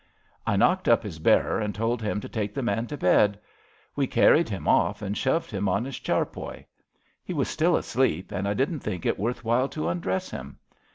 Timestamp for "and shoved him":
5.03-5.69